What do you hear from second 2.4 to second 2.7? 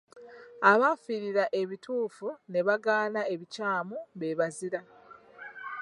ne